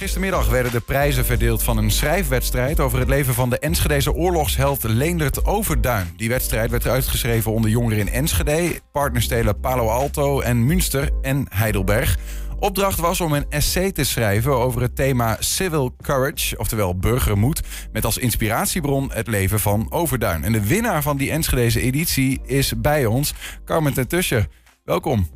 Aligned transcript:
Gistermiddag 0.00 0.48
werden 0.48 0.72
de 0.72 0.80
prijzen 0.80 1.24
verdeeld 1.24 1.62
van 1.62 1.76
een 1.76 1.90
schrijfwedstrijd 1.90 2.80
over 2.80 2.98
het 2.98 3.08
leven 3.08 3.34
van 3.34 3.50
de 3.50 3.58
Enschedeze 3.58 4.12
oorlogsheld 4.12 4.82
Leendert 4.82 5.44
Overduin. 5.44 6.12
Die 6.16 6.28
wedstrijd 6.28 6.70
werd 6.70 6.86
uitgeschreven 6.86 7.52
onder 7.52 7.70
jongeren 7.70 7.98
in 7.98 8.08
Enschede, 8.08 8.80
partnerstelen 8.92 9.60
Palo 9.60 9.88
Alto 9.88 10.40
en 10.40 10.66
Münster 10.66 11.10
en 11.22 11.46
Heidelberg. 11.48 12.18
Opdracht 12.58 12.98
was 12.98 13.20
om 13.20 13.32
een 13.32 13.46
essay 13.48 13.92
te 13.92 14.04
schrijven 14.04 14.52
over 14.52 14.82
het 14.82 14.96
thema 14.96 15.36
Civil 15.40 15.96
Courage, 16.02 16.58
oftewel 16.58 16.96
burgermoed, 16.96 17.60
met 17.92 18.04
als 18.04 18.18
inspiratiebron 18.18 19.10
het 19.12 19.26
leven 19.26 19.60
van 19.60 19.92
Overduin. 19.92 20.44
En 20.44 20.52
de 20.52 20.66
winnaar 20.66 21.02
van 21.02 21.16
die 21.16 21.30
Enschedeze 21.30 21.80
editie 21.80 22.40
is 22.44 22.80
bij 22.80 23.06
ons, 23.06 23.34
Carmen 23.64 23.94
Tentusje. 23.94 24.48
Welkom. 24.84 25.28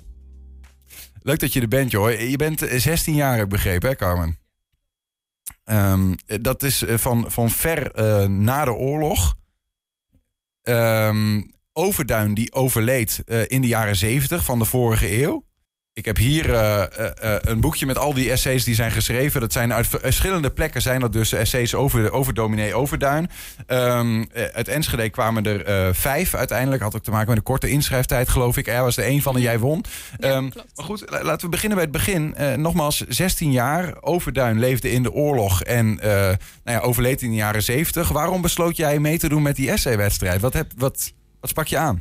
Leuk 1.23 1.39
dat 1.39 1.53
je 1.53 1.61
er 1.61 1.69
bent, 1.69 1.91
joh. 1.91 2.21
Je 2.21 2.37
bent 2.37 2.67
16 2.77 3.15
jaar, 3.15 3.35
heb 3.35 3.45
ik 3.45 3.49
begrepen, 3.49 3.89
hè, 3.89 3.97
Carmen? 3.97 4.44
Um, 5.65 6.15
dat 6.27 6.63
is 6.63 6.83
eh, 6.83 6.99
van, 6.99 7.31
van 7.31 7.51
ver 7.51 7.99
uh, 7.99 8.29
na 8.29 8.65
de 8.65 8.73
oorlog. 8.73 9.37
Um, 10.63 11.53
Overduin 11.73 12.35
die 12.35 12.53
overleed 12.53 13.23
uh, 13.27 13.43
in 13.47 13.61
de 13.61 13.67
jaren 13.67 13.97
70 13.97 14.45
van 14.45 14.59
de 14.59 14.65
vorige 14.65 15.23
eeuw. 15.23 15.45
Ik 15.97 16.05
heb 16.05 16.17
hier 16.17 16.49
uh, 16.51 16.83
uh, 16.99 17.37
een 17.41 17.61
boekje 17.61 17.87
met 17.87 17.99
al 17.99 18.15
die 18.15 18.31
essays 18.31 18.65
die 18.65 18.75
zijn 18.75 18.91
geschreven. 18.91 19.41
Dat 19.41 19.53
zijn 19.53 19.73
uit 19.73 19.87
verschillende 19.87 20.51
plekken 20.51 20.83
zijn 20.83 21.01
dat 21.01 21.13
dus 21.13 21.33
essays 21.33 21.75
over, 21.75 22.13
over 22.13 22.35
dominee 22.35 22.75
Overduin. 22.75 23.31
Um, 23.67 24.27
uit 24.33 24.69
Enschede 24.69 25.11
kwamen 25.11 25.45
er 25.45 25.95
vijf 25.95 26.35
uiteindelijk. 26.35 26.83
Had 26.83 26.97
ook 26.97 27.03
te 27.03 27.11
maken 27.11 27.29
met 27.29 27.37
een 27.37 27.43
korte 27.43 27.69
inschrijftijd, 27.69 28.29
geloof 28.29 28.57
ik. 28.57 28.67
Er 28.67 28.83
was 28.83 28.97
er 28.97 29.05
één 29.05 29.23
van 29.23 29.35
en 29.35 29.41
jij 29.41 29.59
won. 29.59 29.85
Ja, 30.19 30.37
um, 30.37 30.51
maar 30.75 30.85
goed, 30.85 31.05
laten 31.11 31.45
we 31.45 31.49
beginnen 31.49 31.77
bij 31.79 31.87
het 31.87 31.93
begin. 31.93 32.35
nogmaals, 32.61 33.05
16 33.09 33.53
jaar. 33.53 33.95
Overduin 34.01 34.59
leefde 34.59 34.91
in 34.91 35.03
de 35.03 35.13
oorlog 35.13 35.63
en 35.63 35.95
nou 35.95 36.37
ja, 36.65 36.79
overleed 36.79 37.23
in 37.23 37.31
de 37.31 37.37
jaren 37.37 37.63
70. 37.63 38.09
Waarom 38.09 38.43
besloot 38.43 38.77
jij 38.77 38.99
mee 38.99 39.19
te 39.19 39.29
doen 39.29 39.43
met 39.43 39.57
die 39.57 39.71
essaywedstrijd? 39.71 40.41
Wat, 40.41 40.53
heb, 40.53 40.73
wat, 40.77 41.13
wat 41.41 41.51
sprak 41.51 41.67
je 41.67 41.79
aan? 41.79 42.01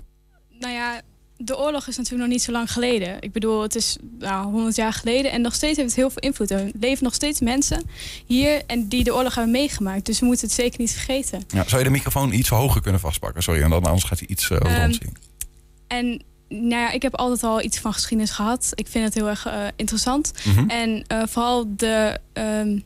Nou 0.60 0.74
ja, 0.74 1.02
de 1.46 1.58
oorlog 1.58 1.88
is 1.88 1.98
natuurlijk 1.98 2.24
nog 2.24 2.32
niet 2.32 2.44
zo 2.44 2.52
lang 2.52 2.72
geleden. 2.72 3.18
Ik 3.20 3.32
bedoel, 3.32 3.62
het 3.62 3.76
is 3.76 3.98
nou, 4.20 4.52
100 4.52 4.76
jaar 4.76 4.94
geleden 4.94 5.32
en 5.32 5.42
nog 5.42 5.54
steeds 5.54 5.78
heeft 5.78 5.90
het 5.90 5.98
heel 5.98 6.10
veel 6.10 6.22
invloed. 6.22 6.52
Er 6.52 6.72
leven 6.80 7.04
nog 7.04 7.14
steeds 7.14 7.40
mensen 7.40 7.84
hier 8.26 8.62
en 8.68 8.88
die 8.88 9.04
de 9.04 9.16
oorlog 9.16 9.36
hebben 9.36 9.52
meegemaakt. 9.52 10.06
Dus 10.06 10.20
we 10.20 10.26
moeten 10.26 10.46
het 10.46 10.56
zeker 10.56 10.80
niet 10.80 10.92
vergeten. 10.92 11.44
Ja, 11.48 11.64
zou 11.68 11.78
je 11.78 11.88
de 11.88 11.94
microfoon 11.94 12.34
iets 12.34 12.50
hoger 12.50 12.82
kunnen 12.82 13.02
vastpakken? 13.02 13.44
Sorry, 13.44 13.62
en 13.62 13.70
dan 13.70 13.84
anders 13.84 14.04
gaat 14.04 14.20
hij 14.20 14.28
iets 14.28 14.50
uh, 14.50 14.58
um. 14.84 14.98
En 15.88 16.22
nou 16.50 16.70
ja, 16.70 16.92
ik 16.92 17.02
heb 17.02 17.16
altijd 17.16 17.44
al 17.44 17.62
iets 17.62 17.80
van 17.80 17.94
geschiedenis 17.94 18.32
gehad. 18.32 18.72
Ik 18.74 18.88
vind 18.88 19.06
het 19.06 19.14
heel 19.14 19.28
erg 19.28 19.48
uh, 19.48 19.68
interessant. 19.76 20.32
Mm 20.44 20.54
-hmm. 20.54 20.70
En 20.70 21.06
uh, 21.12 21.24
vooral 21.28 21.76
de. 21.76 22.20
Um, 22.34 22.84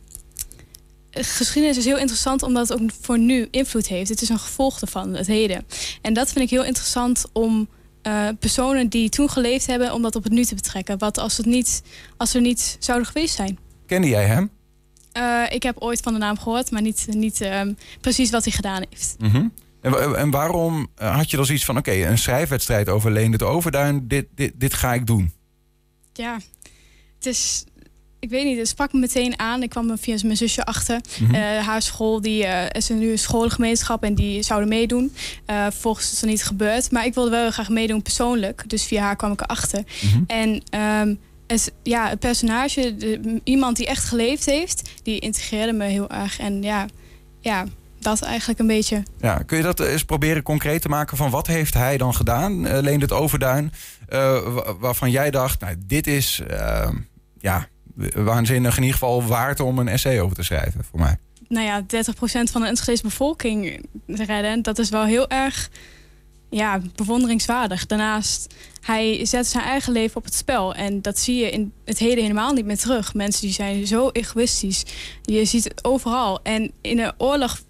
geschiedenis 1.12 1.78
is 1.78 1.86
heel 1.86 1.98
interessant 1.98 2.44
omdat 2.44 2.70
het 2.70 2.82
ook 2.82 2.90
voor 3.02 3.20
nu 3.20 3.48
invloed 3.52 3.88
heeft. 3.88 4.10
Het 4.10 4.22
is 4.22 4.30
een 4.30 4.40
gevolg 4.40 4.82
ervan, 4.82 5.14
het 5.14 5.28
heden. 5.28 5.66
En 6.02 6.14
dat 6.14 6.32
vind 6.32 6.46
ik 6.46 6.50
heel 6.50 6.64
interessant 6.64 7.26
om 7.32 7.68
uh, 8.08 8.28
personen 8.40 8.90
die 8.90 9.10
toen 9.10 9.30
geleefd 9.30 9.68
hebben, 9.68 9.94
om 9.94 10.02
dat 10.02 10.16
op 10.16 10.24
het 10.24 10.32
nu 10.32 10.44
te 10.46 10.56
betrekken. 10.56 10.98
Wat 10.98 11.18
als 11.18 11.38
het 11.38 11.46
niet, 11.46 11.84
als 12.18 12.34
er 12.34 12.42
niet 12.42 12.78
zouden 12.80 13.08
geweest 13.08 13.36
zijn. 13.36 13.58
Kende 13.86 14.08
jij 14.08 14.26
hem? 14.26 14.50
Uh, 15.18 15.44
ik 15.50 15.64
heb 15.64 15.78
ooit 15.80 16.00
van 16.02 16.14
de 16.14 16.20
naam 16.20 16.38
gehoord, 16.38 16.72
maar 16.72 16.82
niet, 16.82 17.08
niet 17.10 17.42
um, 17.42 17.78
precies 18.02 18.30
wat 18.30 18.44
hij 18.44 18.54
gedaan 18.54 18.84
heeft. 18.90 19.16
Mm 19.18 19.30
-hmm. 19.30 19.54
en, 19.82 20.16
en, 20.16 20.30
waarom 20.30 20.88
had 20.96 21.32
je 21.32 21.38
dan 21.38 21.46
zoiets 21.46 21.66
van: 21.66 21.78
oké, 21.78 21.90
okay, 21.90 22.06
een 22.06 22.18
schrijfwedstrijd 22.18 22.90
over 22.90 23.12
Leendert 23.12 23.44
Overduin, 23.44 24.08
dit, 24.08 24.26
dit, 24.36 24.52
dit 24.56 24.74
ga 24.74 24.94
ik 24.94 25.06
doen? 25.08 25.34
Ja, 26.14 26.40
het 27.16 27.26
is 27.26 27.64
ik 28.28 28.34
weet 28.34 28.46
niet, 28.46 28.58
het 28.58 28.68
sprak 28.68 28.94
me 28.94 29.00
meteen 29.00 29.40
aan. 29.40 29.64
Ik 29.64 29.70
kwam 29.70 29.98
via 29.98 30.18
mijn 30.24 30.38
zusje 30.38 30.66
achter. 30.66 31.00
Mm 31.20 31.26
-hmm. 31.26 31.36
uh, 31.36 31.42
haar 31.42 31.82
school 31.82 32.22
die, 32.22 32.44
uh, 32.44 32.70
is 32.70 32.90
nu 32.90 33.12
een 33.12 33.20
scholengemeenschap 33.20 34.04
en 34.04 34.16
die 34.16 34.44
zouden 34.44 34.70
meedoen. 34.70 35.14
Uh, 35.48 35.64
vervolgens 35.64 36.12
is 36.12 36.20
dat 36.20 36.30
niet 36.30 36.44
gebeurd. 36.44 36.92
Maar 36.92 37.06
ik 37.06 37.14
wilde 37.14 37.30
wel 37.30 37.52
graag 37.52 37.70
meedoen 37.70 38.02
persoonlijk. 38.02 38.64
Dus 38.68 38.84
via 38.84 39.02
haar 39.02 39.16
kwam 39.16 39.32
ik 39.32 39.42
erachter. 39.42 39.84
Mm 40.02 40.10
-hmm. 40.10 40.24
En 40.28 40.80
um, 41.02 41.20
het, 41.48 41.74
ja, 41.84 42.10
het 42.10 42.20
personage, 42.20 42.96
de, 42.96 43.42
iemand 43.44 43.78
die 43.78 43.88
echt 43.88 44.04
geleefd 44.04 44.46
heeft, 44.46 44.90
die 45.04 45.20
integreerde 45.20 45.74
me 45.74 45.86
heel 45.86 46.10
erg. 46.10 46.40
En 46.40 46.64
ja, 46.64 46.86
ja, 47.40 47.66
dat 48.00 48.22
eigenlijk 48.22 48.60
een 48.60 48.68
beetje. 48.68 49.04
Ja, 49.22 49.38
kun 49.38 49.58
je 49.58 49.64
dat 49.64 49.80
eens 49.80 50.06
proberen 50.06 50.44
concreet 50.44 50.82
te 50.82 50.90
maken 50.90 51.18
van 51.18 51.30
wat 51.30 51.48
heeft 51.48 51.74
hij 51.74 51.98
dan 51.98 52.14
gedaan, 52.14 52.66
uh, 52.66 52.78
Leendert 52.82 53.12
Overduin, 53.12 53.72
uh, 54.10 54.38
waarvan 54.80 55.12
jij 55.12 55.32
dacht, 55.32 55.60
nou, 55.60 55.76
dit 55.86 56.08
is, 56.08 56.42
uh, 56.52 56.90
ja, 57.40 57.68
waanzinnig 58.16 58.78
in 58.78 58.84
ieder 58.84 58.98
geval 58.98 59.24
waard 59.24 59.60
om 59.60 59.80
een 59.80 59.88
essay 59.88 60.20
over 60.20 60.36
te 60.36 60.44
schrijven 60.44 60.84
voor 60.84 61.00
mij. 61.00 61.18
Nou 61.48 61.66
ja, 61.66 61.82
30% 61.82 61.86
van 62.52 62.62
de 62.62 62.68
Enschedese 62.68 63.04
bevolking 63.04 63.86
redden, 64.08 64.62
dat 64.62 64.80
is 64.80 64.90
wel 64.90 65.04
heel 65.06 65.30
erg 65.30 65.70
ja, 66.50 66.82
bewonderingswaardig. 66.96 67.86
Daarnaast, 67.86 68.54
hij 68.82 69.26
zet 69.26 69.48
zijn 69.48 69.64
eigen 69.64 69.94
leven 69.94 70.18
op 70.18 70.24
het 70.24 70.34
spel. 70.34 70.76
En 70.76 71.02
dat 71.02 71.20
zie 71.20 71.36
je 71.36 71.52
in 71.52 71.74
het 71.86 71.98
heden 71.98 72.22
helemaal 72.22 72.54
niet 72.54 72.66
meer 72.66 72.78
terug. 72.78 73.14
Mensen 73.14 73.42
die 73.42 73.52
zijn 73.52 73.88
zo 73.88 74.10
egoïstisch. 74.10 74.86
Je 75.22 75.46
ziet 75.46 75.64
het 75.64 75.84
overal. 75.84 76.40
En 76.44 76.72
in 76.82 76.98
de 76.98 77.14
oorlog, 77.18 77.62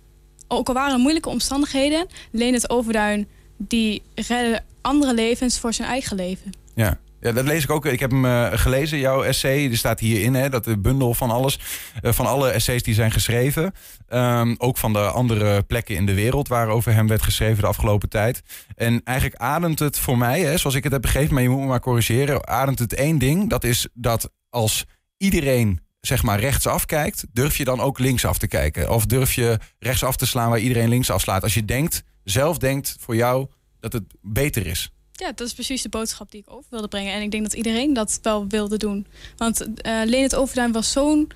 ook 0.48 0.68
al 0.68 0.74
waren 0.74 0.94
er 0.94 1.00
moeilijke 1.00 1.30
omstandigheden... 1.30 2.08
Leen 2.32 2.54
het 2.54 2.70
Overduin, 2.70 3.28
die 3.58 4.02
redden 4.16 4.64
andere 4.82 5.14
levens 5.14 5.60
voor 5.60 5.74
zijn 5.74 5.88
eigen 5.88 6.16
leven. 6.16 6.52
Ja, 6.76 7.00
ja, 7.28 7.34
dat 7.34 7.46
lees 7.46 7.64
ik 7.64 7.70
ook. 7.70 7.86
Ik 7.86 8.00
heb 8.00 8.12
hem 8.12 8.26
uh, 8.26 8.48
gelezen, 8.52 9.00
jouw 9.00 9.24
essay. 9.24 9.70
Er 9.70 9.78
staat 9.78 10.00
hierin, 10.00 10.34
hè, 10.34 10.50
dat 10.50 10.64
de 10.64 10.80
bundel 10.80 11.14
van 11.14 11.32
alles. 11.32 11.60
Uh, 12.02 12.12
van 12.12 12.26
alle 12.26 12.50
essays 12.50 12.84
die 12.84 12.94
zijn 12.94 13.12
geschreven. 13.12 13.74
Um, 14.10 14.56
ook 14.58 14.78
van 14.78 14.94
de 14.94 15.00
andere 15.00 15.64
plekken 15.64 15.96
in 15.96 16.06
de 16.06 16.14
wereld 16.14 16.48
waarover 16.48 16.94
hem 16.94 17.08
werd 17.08 17.22
geschreven 17.22 17.62
de 17.62 17.68
afgelopen 17.68 18.10
tijd. 18.10 18.42
En 18.76 19.02
eigenlijk 19.04 19.42
ademt 19.42 19.80
het 19.80 20.00
voor 20.00 20.18
mij, 20.18 20.42
hè, 20.42 20.58
zoals 20.58 20.76
ik 20.76 20.84
het 20.84 20.92
heb 20.92 21.02
begrepen, 21.02 21.34
maar 21.34 21.44
je 21.44 21.50
moet 21.50 21.60
me 21.60 21.66
maar 21.66 21.80
corrigeren. 21.80 22.48
Ademt 22.48 22.80
het 22.80 22.94
één 22.94 23.18
ding. 23.18 23.50
Dat 23.50 23.64
is 23.64 23.88
dat 23.94 24.32
als 24.50 24.86
iedereen 25.18 25.80
zeg 26.00 26.24
maar 26.24 26.40
rechtsaf 26.40 26.86
kijkt, 26.86 27.26
durf 27.32 27.58
je 27.58 27.64
dan 27.64 27.80
ook 27.80 28.00
linksaf 28.00 28.38
te 28.38 28.48
kijken? 28.48 28.90
Of 28.90 29.06
durf 29.06 29.34
je 29.34 29.60
rechtsaf 29.80 30.16
te 30.16 30.26
slaan 30.26 30.50
waar 30.50 30.60
iedereen 30.60 30.90
linksaf 30.90 31.22
slaat? 31.22 31.44
Als 31.44 31.54
je 31.54 31.66
denkt, 31.66 32.04
zelf 32.24 32.58
denkt 32.58 32.96
voor 33.00 33.16
jou 33.16 33.48
dat 33.80 33.94
het 33.94 34.04
beter 34.22 34.68
is. 34.68 34.92
Ja, 35.18 35.32
dat 35.36 35.48
is 35.48 35.54
precies 35.54 35.82
de 35.82 35.90
boodschap 35.90 36.32
die 36.32 36.40
ik 36.48 36.54
over 36.54 36.66
wilde 36.70 36.88
brengen. 36.88 37.14
En 37.14 37.22
ik 37.22 37.32
denk 37.32 37.44
dat 37.44 37.54
iedereen 37.54 37.94
dat 37.94 38.20
wel 38.22 38.48
wilde 38.48 38.78
doen. 38.78 39.08
Want 39.38 39.68
uh, 40.10 40.40
Overduin 40.40 40.72
was 40.72 40.92
zo'n 40.92 41.32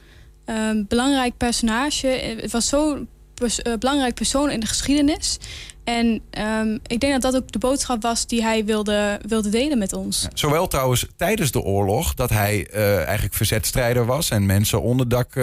uh, 0.45 0.69
belangrijk 0.87 1.37
personage. 1.37 2.07
Het 2.07 2.51
was 2.51 2.67
zo'n 2.67 3.07
pers 3.33 3.59
uh, 3.59 3.73
belangrijk 3.79 4.15
persoon 4.15 4.49
in 4.49 4.59
de 4.59 4.65
geschiedenis. 4.65 5.37
En 5.83 6.21
um, 6.39 6.79
ik 6.87 6.99
denk 6.99 7.13
dat 7.13 7.21
dat 7.21 7.41
ook 7.41 7.51
de 7.51 7.59
boodschap 7.59 8.01
was 8.01 8.27
die 8.27 8.41
hij 8.43 8.65
wilde, 8.65 9.19
wilde 9.27 9.49
delen 9.49 9.77
met 9.77 9.93
ons. 9.93 10.21
Ja, 10.21 10.29
zowel 10.33 10.67
trouwens 10.67 11.07
tijdens 11.17 11.51
de 11.51 11.61
oorlog, 11.61 12.13
dat 12.13 12.29
hij 12.29 12.67
uh, 12.73 13.03
eigenlijk 13.03 13.33
verzetstrijder 13.33 14.05
was 14.05 14.29
en 14.29 14.45
mensen 14.45 14.81
onderdak 14.81 15.33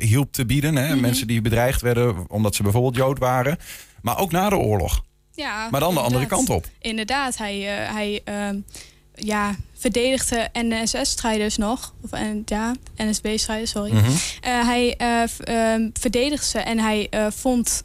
hielp 0.00 0.32
te 0.32 0.46
bieden. 0.46 0.76
Hè? 0.76 0.86
Mm 0.86 0.92
-hmm. 0.92 1.00
Mensen 1.00 1.26
die 1.26 1.40
bedreigd 1.40 1.80
werden 1.80 2.24
omdat 2.28 2.54
ze 2.54 2.62
bijvoorbeeld 2.62 2.96
Jood 2.96 3.18
waren. 3.18 3.58
Maar 4.02 4.18
ook 4.18 4.32
na 4.32 4.48
de 4.48 4.56
oorlog. 4.56 5.02
Ja, 5.38 5.68
maar 5.70 5.80
dan 5.80 5.94
de 5.94 6.00
andere 6.00 6.26
kant 6.26 6.50
op. 6.50 6.66
Inderdaad, 6.80 7.36
hij, 7.36 7.58
uh, 7.58 7.92
hij 7.94 8.20
uh, 8.24 8.60
ja, 9.18 9.54
verdedigde 9.74 10.48
NSS-strijders 10.52 11.56
nog. 11.56 11.94
Of 12.04 12.12
en, 12.12 12.42
ja, 12.44 12.74
NSB-strijders, 12.96 13.70
sorry. 13.70 13.92
Mm 13.92 13.98
-hmm. 13.98 14.14
uh, 14.46 14.66
hij 14.66 14.94
verdedigde 15.92 16.46
ze 16.46 16.58
en 16.58 16.78
hij 16.78 17.10
vond 17.30 17.80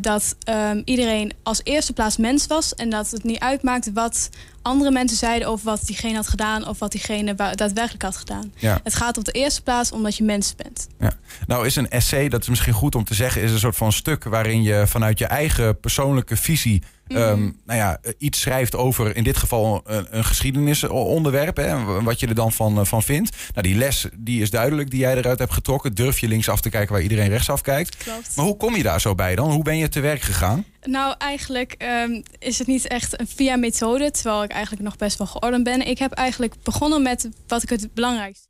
dat 0.00 0.36
um, 0.48 0.82
iedereen 0.84 1.32
als 1.42 1.60
eerste 1.64 1.92
plaats 1.92 2.16
mens 2.16 2.46
was. 2.46 2.74
En 2.74 2.90
dat 2.90 3.10
het 3.10 3.24
niet 3.24 3.38
uitmaakte 3.38 3.92
wat 3.92 4.28
andere 4.62 4.90
mensen 4.90 5.16
zeiden 5.16 5.48
over 5.48 5.64
wat 5.64 5.86
diegene 5.86 6.14
had 6.14 6.28
gedaan 6.28 6.68
of 6.68 6.78
wat 6.78 6.92
diegene 6.92 7.34
daadwerkelijk 7.34 8.02
had 8.02 8.16
gedaan. 8.16 8.52
Ja. 8.56 8.80
Het 8.82 8.94
gaat 8.94 9.18
op 9.18 9.24
de 9.24 9.32
eerste 9.32 9.62
plaats 9.62 9.92
omdat 9.92 10.16
je 10.16 10.24
mens 10.24 10.54
bent. 10.56 10.86
Ja. 10.98 11.12
Nou 11.46 11.66
is 11.66 11.76
een 11.76 11.90
essay, 11.90 12.28
dat 12.28 12.42
is 12.42 12.48
misschien 12.48 12.72
goed 12.72 12.94
om 12.94 13.04
te 13.04 13.14
zeggen, 13.14 13.42
is 13.42 13.52
een 13.52 13.58
soort 13.58 13.76
van 13.76 13.92
stuk 13.92 14.24
waarin 14.24 14.62
je 14.62 14.86
vanuit 14.86 15.18
je 15.18 15.26
eigen 15.26 15.80
persoonlijke 15.80 16.36
visie 16.36 16.82
mm 17.08 17.16
-hmm. 17.16 17.28
um, 17.28 17.60
nou 17.64 17.78
ja, 17.78 17.98
iets 18.18 18.40
schrijft 18.40 18.74
over 18.74 19.16
in 19.16 19.24
dit 19.24 19.36
geval 19.36 19.80
een, 19.84 20.06
een 20.10 20.24
geschiedenisonderwerp. 20.24 21.56
Hè, 21.56 22.02
wat 22.02 22.20
je 22.20 22.26
er 22.26 22.34
dan 22.34 22.52
van, 22.52 22.86
van 22.86 23.02
vindt. 23.02 23.36
Nou, 23.54 23.66
die 23.68 23.76
les 23.76 24.06
die 24.18 24.42
is 24.42 24.50
duidelijk 24.50 24.90
die 24.90 25.00
jij 25.00 25.16
eruit 25.16 25.38
hebt 25.38 25.52
getrokken. 25.52 25.94
Durf 25.94 26.18
je 26.18 26.28
linksaf 26.28 26.60
te 26.60 26.70
kijken 26.70 26.92
waar 26.92 27.02
iedereen 27.02 27.28
rechtsaf 27.28 27.60
kijkt. 27.60 27.96
Klopt. 27.96 28.36
Maar 28.36 28.44
hoe 28.44 28.56
kom 28.56 28.76
je 28.76 28.82
daar 28.82 29.00
zo 29.00 29.14
bij 29.14 29.34
dan? 29.34 29.50
Hoe 29.50 29.64
ben 29.64 29.78
je 29.78 29.88
te 29.88 30.00
werk 30.00 30.20
gegaan? 30.20 30.64
Nou, 30.82 31.14
eigenlijk 31.18 31.84
um, 32.04 32.22
is 32.38 32.58
het 32.58 32.66
niet 32.66 32.86
echt 32.86 33.20
een 33.20 33.28
via 33.28 33.56
methode, 33.56 34.10
terwijl 34.10 34.42
ik 34.42 34.50
eigenlijk 34.50 34.82
nog 34.82 34.96
best 34.96 35.18
wel 35.18 35.26
geordend 35.26 35.64
ben. 35.64 35.86
Ik 35.86 35.98
heb 35.98 36.12
eigenlijk 36.12 36.54
begonnen 36.62 37.02
met 37.02 37.28
wat 37.46 37.62
ik 37.62 37.68
het 37.68 37.94
belangrijkste. 37.94 38.48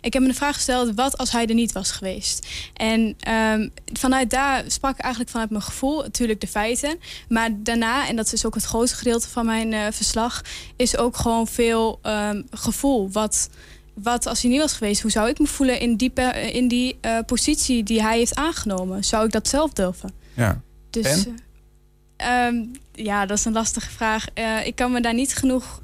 Ik 0.00 0.12
heb 0.12 0.22
me 0.22 0.28
de 0.28 0.34
vraag 0.34 0.54
gesteld, 0.54 0.94
wat 0.94 1.18
als 1.18 1.32
hij 1.32 1.46
er 1.46 1.54
niet 1.54 1.72
was 1.72 1.90
geweest? 1.90 2.46
En 2.74 3.16
um, 3.32 3.70
vanuit 3.92 4.30
daar 4.30 4.64
sprak 4.66 4.94
ik 4.94 5.00
eigenlijk 5.00 5.32
vanuit 5.32 5.50
mijn 5.50 5.62
gevoel, 5.62 6.02
natuurlijk 6.02 6.40
de 6.40 6.46
feiten. 6.46 6.98
Maar 7.28 7.50
daarna, 7.56 8.08
en 8.08 8.16
dat 8.16 8.32
is 8.32 8.46
ook 8.46 8.54
het 8.54 8.64
grootste 8.64 8.96
gedeelte 8.96 9.28
van 9.28 9.46
mijn 9.46 9.72
uh, 9.72 9.86
verslag, 9.90 10.42
is 10.76 10.96
ook 10.96 11.16
gewoon 11.16 11.46
veel 11.46 12.00
um, 12.02 12.46
gevoel. 12.50 13.10
Wat, 13.10 13.48
wat 13.94 14.26
als 14.26 14.42
hij 14.42 14.50
niet 14.50 14.60
was 14.60 14.72
geweest, 14.72 15.02
hoe 15.02 15.10
zou 15.10 15.28
ik 15.28 15.38
me 15.38 15.46
voelen 15.46 15.80
in 15.80 15.96
die, 15.96 16.12
in 16.52 16.68
die 16.68 16.98
positie 17.26 17.82
die 17.82 18.02
hij 18.02 18.18
heeft 18.18 18.34
aangenomen? 18.34 19.04
Zou 19.04 19.24
ik 19.24 19.32
dat 19.32 19.48
zelf 19.48 19.72
durven? 19.72 20.12
Ja. 20.34 20.60
Dus, 20.90 21.26
ehm, 22.16 22.64
ja, 22.92 23.26
dat 23.26 23.38
is 23.38 23.44
een 23.44 23.52
lastige 23.52 23.90
vraag. 23.90 24.26
ik 24.64 24.74
kan 24.74 24.92
me 24.92 25.00
daar 25.00 25.14
niet 25.14 25.34
genoeg. 25.34 25.80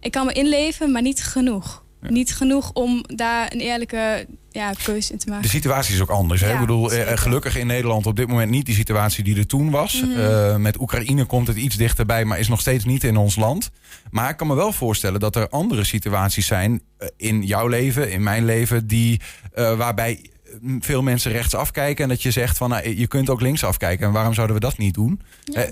Ik 0.00 0.10
kan 0.10 0.26
me 0.26 0.32
inleven, 0.32 0.92
maar 0.92 1.02
niet 1.02 1.22
genoeg. 1.22 1.82
Niet 2.08 2.34
genoeg 2.34 2.72
om 2.72 3.04
daar 3.06 3.52
een 3.52 3.60
eerlijke 3.60 4.26
ja, 4.50 4.72
keuze 4.82 5.12
in 5.12 5.18
te 5.18 5.28
maken. 5.28 5.42
De 5.42 5.48
situatie 5.48 5.94
is 5.94 6.00
ook 6.00 6.10
anders. 6.10 6.40
Hè? 6.40 6.52
ik 6.52 6.60
bedoel, 6.60 6.92
eh, 6.92 7.16
gelukkig 7.16 7.56
in 7.56 7.66
Nederland 7.66 8.06
op 8.06 8.16
dit 8.16 8.28
moment 8.28 8.50
niet 8.50 8.66
die 8.66 8.74
situatie 8.74 9.24
die 9.24 9.36
er 9.36 9.46
toen 9.46 9.70
was. 9.70 10.02
Mhm. 10.02 10.20
Eh, 10.20 10.56
met 10.56 10.80
Oekraïne 10.80 11.24
komt 11.24 11.46
het 11.46 11.56
iets 11.56 11.76
dichterbij, 11.76 12.24
maar 12.24 12.38
is 12.38 12.48
nog 12.48 12.60
steeds 12.60 12.84
niet 12.84 13.04
in 13.04 13.16
ons 13.16 13.36
land. 13.36 13.70
Maar 14.10 14.30
ik 14.30 14.36
kan 14.36 14.46
me 14.46 14.54
wel 14.54 14.72
voorstellen 14.72 15.20
dat 15.20 15.36
er 15.36 15.48
andere 15.48 15.84
situaties 15.84 16.46
zijn 16.46 16.82
eh, 16.98 17.08
in 17.16 17.42
jouw 17.42 17.66
leven, 17.66 18.10
in 18.10 18.22
mijn 18.22 18.44
leven, 18.44 18.86
die, 18.86 19.20
waarbij 19.54 20.31
veel 20.80 21.02
mensen 21.02 21.32
rechts 21.32 21.54
afkijken 21.54 22.02
en 22.02 22.08
dat 22.08 22.22
je 22.22 22.30
zegt 22.30 22.56
van 22.56 22.68
nou, 22.68 22.96
je 22.96 23.06
kunt 23.06 23.30
ook 23.30 23.40
links 23.40 23.64
afkijken. 23.64 24.06
En 24.06 24.12
waarom 24.12 24.34
zouden 24.34 24.56
we 24.56 24.62
dat 24.62 24.78
niet 24.78 24.94
doen? 24.94 25.20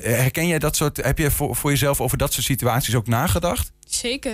Herken 0.00 0.46
jij 0.46 0.58
dat 0.58 0.76
soort, 0.76 0.96
heb 0.96 1.18
je 1.18 1.30
voor, 1.30 1.56
voor 1.56 1.70
jezelf 1.70 2.00
over 2.00 2.18
dat 2.18 2.32
soort 2.32 2.46
situaties 2.46 2.94
ook 2.94 3.06
nagedacht? 3.06 3.72
Zeker. 3.86 4.32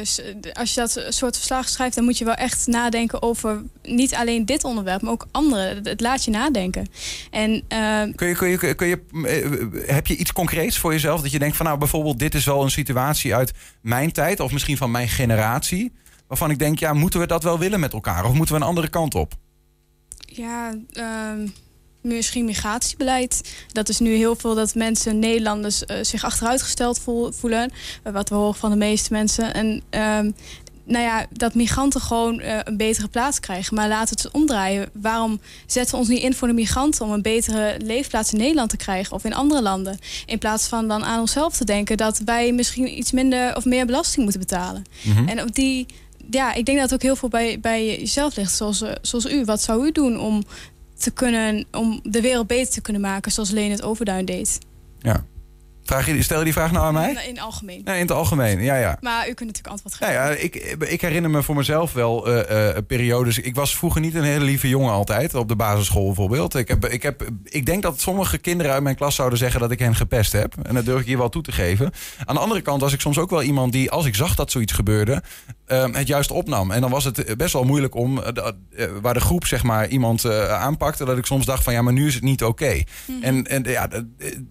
Als 0.53 0.75
je 0.75 0.81
dat 0.81 1.05
soort 1.09 1.37
verslag 1.37 1.69
schrijft, 1.69 1.95
dan 1.95 2.05
moet 2.05 2.19
je 2.19 2.25
wel 2.25 2.35
echt 2.35 2.67
nadenken 2.67 3.23
over 3.23 3.63
niet 3.83 4.15
alleen 4.15 4.47
dit 4.47 4.65
onderwerp, 4.65 5.03
maar 5.03 5.13
ook 5.13 5.27
andere. 5.31 5.81
Het 5.83 6.01
laat 6.01 6.25
je 6.25 6.31
nadenken. 6.31 6.87
En, 7.31 7.51
uh, 7.53 8.15
kun 8.15 8.29
je, 8.29 8.35
kun 8.35 8.49
je, 8.49 8.75
kun 8.75 8.87
je, 8.87 9.01
eh, 9.25 9.95
heb 9.95 10.07
je 10.07 10.17
iets 10.17 10.33
concreets 10.33 10.79
voor 10.79 10.93
jezelf 10.93 11.21
dat 11.21 11.31
je 11.31 11.39
denkt 11.39 11.57
van 11.57 11.67
nou 11.67 11.79
bijvoorbeeld 11.79 12.19
dit 12.19 12.35
is 12.35 12.45
wel 12.45 12.63
een 12.63 12.71
situatie 12.71 13.35
uit 13.35 13.53
mijn 13.81 14.13
tijd 14.13 14.41
of 14.41 14.53
misschien 14.53 14.77
van 14.77 14.91
mijn 14.91 15.09
generatie, 15.09 15.93
waarvan 16.29 16.51
ik 16.51 16.59
denk 16.59 16.79
ja 16.79 16.93
moeten 16.93 17.21
we 17.21 17.27
dat 17.27 17.43
wel 17.43 17.59
willen 17.59 17.81
met 17.81 17.93
elkaar 17.93 18.25
of 18.25 18.33
moeten 18.33 18.55
we 18.55 18.61
een 18.61 18.67
andere 18.67 18.89
kant 18.89 19.15
op? 19.15 19.35
Ja, 20.37 20.75
uh, 20.93 21.49
misschien 22.00 22.44
migratiebeleid. 22.44 23.56
Dat 23.73 23.88
is 23.88 23.99
nu 23.99 24.15
heel 24.15 24.37
veel 24.37 24.55
dat 24.55 24.75
mensen, 24.75 25.19
Nederlanders, 25.19 25.83
uh, 25.83 25.97
zich 26.03 26.25
achteruitgesteld 26.25 27.00
voelen. 27.31 27.71
Uh, 28.05 28.12
wat 28.12 28.29
we 28.29 28.35
horen 28.35 28.55
van 28.55 28.71
de 28.71 28.77
meeste 28.77 29.12
mensen. 29.12 29.55
En 29.55 29.67
um, 29.91 30.35
nou 30.87 31.05
ja, 31.05 31.27
dat 31.33 31.55
migranten 31.55 32.00
gewoon 32.00 32.41
uh, 32.41 32.59
een 32.65 32.77
betere 32.77 33.09
plaats 33.09 33.41
krijgen. 33.41 33.75
Maar 33.75 33.88
laten 33.88 34.17
het 34.17 34.31
omdraaien. 34.31 34.88
Waarom 34.93 35.41
zetten 35.67 35.94
we 35.94 36.00
ons 36.00 36.09
niet 36.09 36.23
in 36.23 36.35
voor 36.35 36.49
de 36.49 36.55
migranten 36.55 37.05
om 37.05 37.12
een 37.12 37.23
betere 37.23 37.75
leefplaats 37.79 38.33
in 38.33 38.38
Nederland 38.38 38.71
te 38.71 38.77
krijgen 38.77 39.12
of 39.12 39.25
in 39.25 39.35
andere 39.35 39.62
landen? 39.62 39.99
In 40.27 40.38
plaats 40.38 40.67
van 40.67 40.88
dan 40.88 41.05
aan 41.05 41.21
onszelf 41.21 41.56
te 41.56 41.65
denken 41.65 41.97
dat 41.97 42.19
wij 42.25 42.53
misschien 42.53 42.99
iets 42.99 43.12
minder 43.12 43.56
of 43.56 43.65
meer 43.65 43.87
belasting 43.87 44.23
moeten 44.23 44.41
betalen. 44.41 44.85
Mm 45.03 45.12
-hmm. 45.12 45.29
En 45.29 45.43
op 45.43 45.55
die 45.55 45.87
ja, 46.31 46.55
ik 46.55 46.64
denk 46.64 46.78
dat 46.78 46.90
het 46.90 46.94
ook 46.94 47.02
heel 47.02 47.17
veel 47.17 47.28
bij, 47.28 47.61
bij 47.61 47.99
jezelf 47.99 48.37
ligt. 48.37 48.55
Zoals, 48.55 48.84
zoals 49.02 49.26
u. 49.26 49.44
Wat 49.44 49.62
zou 49.62 49.87
u 49.87 49.93
doen 49.93 50.20
om 50.20 50.44
te 50.99 51.11
kunnen, 51.11 51.67
om 51.73 52.00
de 52.02 52.20
wereld 52.20 52.46
beter 52.46 52.73
te 52.73 52.81
kunnen 52.81 53.02
maken, 53.02 53.32
zoals 53.32 53.50
Leen 53.50 53.70
het 53.70 53.82
Overduin 53.82 54.25
deed. 54.25 54.58
Ja. 54.99 55.25
Vraag 55.87 56.06
je, 56.06 56.23
stel 56.23 56.38
je 56.38 56.44
die 56.44 56.52
vraag 56.52 56.73
nou 56.73 56.84
aan 56.84 56.94
mij? 56.94 57.11
In 57.11 57.34
het 57.34 57.40
algemeen. 57.40 57.81
Nee, 57.84 57.94
in 57.94 58.00
het 58.00 58.11
algemeen, 58.11 58.62
ja, 58.62 58.76
ja. 58.76 58.99
Maar 59.00 59.28
u 59.28 59.32
kunt 59.34 59.49
natuurlijk 59.49 59.67
antwoord 59.67 59.94
geven. 59.94 60.14
Ja, 60.14 60.31
ja 60.31 60.37
ik, 60.37 60.55
ik 60.78 61.00
herinner 61.00 61.31
me 61.31 61.43
voor 61.43 61.55
mezelf 61.55 61.93
wel 61.93 62.28
uh, 62.28 62.50
uh, 62.50 62.76
periodes. 62.87 63.38
Ik 63.38 63.55
was 63.55 63.76
vroeger 63.76 64.00
niet 64.00 64.14
een 64.14 64.23
hele 64.23 64.44
lieve 64.44 64.69
jongen 64.69 64.93
altijd, 64.93 65.34
op 65.34 65.49
de 65.49 65.56
basisschool 65.56 66.06
bijvoorbeeld. 66.06 66.55
Ik, 66.55 66.69
heb, 66.69 66.87
ik, 66.87 67.02
heb, 67.02 67.28
ik 67.44 67.67
denk 67.67 67.82
dat 67.82 68.00
sommige 68.00 68.38
kinderen 68.38 68.73
uit 68.73 68.82
mijn 68.82 68.96
klas 68.96 69.14
zouden 69.14 69.38
zeggen 69.38 69.61
dat 69.61 69.70
ik 69.70 69.78
hen 69.78 69.94
gepest 69.94 70.32
heb. 70.32 70.55
En 70.62 70.75
dat 70.75 70.84
durf 70.84 71.00
ik 71.00 71.06
hier 71.06 71.19
wel 71.19 71.28
toe 71.28 71.43
te 71.43 71.52
geven. 71.52 71.93
Aan 72.25 72.34
de 72.34 72.40
andere 72.40 72.61
kant 72.61 72.81
was 72.81 72.93
ik 72.93 73.00
soms 73.00 73.19
ook 73.19 73.31
wel 73.31 73.43
iemand 73.43 73.73
die, 73.73 73.90
als 73.90 74.06
ik 74.06 74.14
zag 74.14 74.34
dat 74.34 74.50
zoiets 74.50 74.73
gebeurde, 74.73 75.23
het 75.67 76.07
juist 76.07 76.31
opnam. 76.31 76.71
En 76.71 76.81
dan 76.81 76.91
was 76.91 77.05
het 77.05 77.37
best 77.37 77.53
wel 77.53 77.65
moeilijk 77.65 77.95
om, 77.95 78.21
waar 79.01 79.15
de 79.15 79.21
groep 79.21 79.47
zeg 79.47 79.63
maar 79.63 79.89
iemand 79.89 80.31
aanpakte, 80.49 81.05
dat 81.05 81.19
ik 81.19 81.27
soms 81.27 81.47
dacht 81.47 81.65
van 81.65 81.73
ja, 81.73 81.83
maar 81.83 81.93
nu 81.93 82.07
is 82.07 82.15
het 82.15 82.23
niet 82.23 82.45
oké. 82.45 82.83
Mhm. 83.07 83.23
En, 83.23 83.47
en 83.47 83.63
ja, 83.63 83.89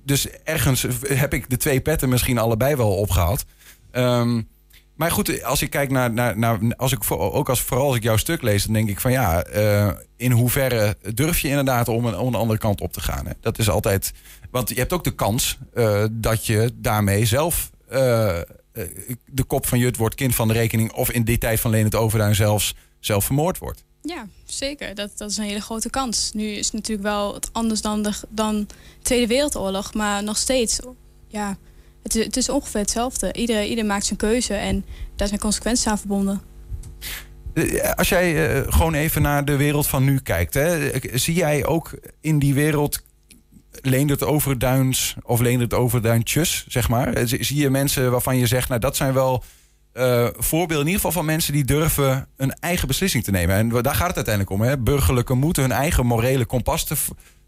dus 0.03 0.27
ergens 0.43 0.85
heb 1.07 1.33
ik 1.33 1.49
de 1.49 1.57
twee 1.57 1.81
petten 1.81 2.09
misschien 2.09 2.37
allebei 2.37 2.75
wel 2.75 2.95
opgehaald. 2.95 3.45
Um, 3.91 4.47
maar 4.95 5.11
goed, 5.11 5.43
als 5.43 5.61
ik 5.61 5.69
kijk 5.69 5.91
naar, 5.91 6.13
naar, 6.13 6.37
naar 6.37 6.59
als 6.75 6.91
ik 6.91 6.99
ook 7.09 7.49
als 7.49 7.61
vooral 7.61 7.87
als 7.87 7.95
ik 7.95 8.03
jouw 8.03 8.17
stuk 8.17 8.41
lees, 8.41 8.63
dan 8.63 8.73
denk 8.73 8.89
ik 8.89 8.99
van 8.99 9.11
ja, 9.11 9.45
uh, 9.55 9.91
in 10.17 10.31
hoeverre 10.31 10.97
durf 11.13 11.39
je 11.39 11.47
inderdaad 11.47 11.87
om 11.87 12.05
een, 12.05 12.17
om 12.17 12.27
een 12.27 12.39
andere 12.39 12.59
kant 12.59 12.81
op 12.81 12.93
te 12.93 13.01
gaan? 13.01 13.25
Hè? 13.25 13.31
Dat 13.41 13.57
is 13.57 13.69
altijd, 13.69 14.13
want 14.51 14.69
je 14.69 14.75
hebt 14.75 14.93
ook 14.93 15.03
de 15.03 15.15
kans 15.15 15.57
uh, 15.73 16.03
dat 16.11 16.45
je 16.45 16.71
daarmee 16.75 17.25
zelf 17.25 17.69
uh, 17.91 18.37
de 19.25 19.43
kop 19.43 19.67
van 19.67 19.79
Jut 19.79 19.97
wordt 19.97 20.15
kind 20.15 20.35
van 20.35 20.47
de 20.47 20.53
rekening, 20.53 20.91
of 20.91 21.11
in 21.11 21.23
die 21.23 21.37
tijd 21.37 21.59
van 21.59 21.71
Leen 21.71 21.83
het 21.83 21.95
Overduin 21.95 22.35
zelfs 22.35 22.75
zelf 22.99 23.25
vermoord 23.25 23.57
wordt. 23.57 23.83
Ja, 24.01 24.27
zeker. 24.45 24.95
Dat, 24.95 25.17
dat 25.17 25.29
is 25.29 25.37
een 25.37 25.43
hele 25.43 25.61
grote 25.61 25.89
kans. 25.89 26.31
Nu 26.33 26.47
is 26.47 26.65
het 26.65 26.73
natuurlijk 26.73 27.07
wel 27.07 27.33
het 27.33 27.49
anders 27.51 27.81
dan 27.81 28.01
de 28.01 28.13
dan 28.29 28.67
Tweede 29.01 29.27
Wereldoorlog, 29.27 29.93
maar 29.93 30.23
nog 30.23 30.37
steeds 30.37 30.79
ja, 31.27 31.57
het, 32.03 32.13
het 32.13 32.37
is 32.37 32.49
ongeveer 32.49 32.81
hetzelfde. 32.81 33.33
Ieder, 33.33 33.65
ieder 33.65 33.85
maakt 33.85 34.05
zijn 34.05 34.19
keuze 34.19 34.53
en 34.53 34.85
daar 35.15 35.27
zijn 35.27 35.39
consequenties 35.39 35.87
aan 35.87 35.97
verbonden. 35.97 36.41
Eh, 37.53 37.91
als 37.93 38.09
jij 38.09 38.57
uh, 38.57 38.71
gewoon 38.73 38.93
even 38.93 39.21
naar 39.21 39.45
de 39.45 39.55
wereld 39.55 39.87
van 39.87 40.03
nu 40.03 40.19
kijkt, 40.19 40.53
hè, 40.53 40.91
zie 41.13 41.33
jij 41.33 41.65
ook 41.65 41.91
in 42.21 42.39
die 42.39 42.53
wereld 42.53 43.03
Leendert 43.81 44.23
Overduins 44.23 45.15
of 45.23 45.39
Leendert 45.39 45.73
Overduintjes, 45.73 46.65
zeg 46.67 46.89
maar? 46.89 47.13
Eh, 47.13 47.23
zie 47.25 47.61
je 47.61 47.69
mensen 47.69 48.11
waarvan 48.11 48.37
je 48.37 48.47
zegt, 48.47 48.69
nou 48.69 48.81
dat 48.81 48.95
zijn 48.95 49.13
wel 49.13 49.43
uh, 49.93 50.27
voorbeelden 50.37 50.85
in 50.85 50.91
ieder 50.91 50.95
geval 50.95 51.11
van 51.11 51.25
mensen 51.25 51.53
die 51.53 51.65
durven 51.65 52.27
een 52.37 52.53
eigen 52.53 52.87
beslissing 52.87 53.23
te 53.23 53.31
nemen. 53.31 53.55
En 53.55 53.69
daar 53.69 53.95
gaat 53.95 54.07
het 54.07 54.15
uiteindelijk 54.15 54.55
om. 54.55 54.61
Hè? 54.61 54.77
Burgerlijke 54.77 55.33
moeten 55.33 55.63
hun 55.63 55.71
eigen 55.71 56.05
morele 56.05 56.45
kompas 56.45 56.83
te 56.83 56.95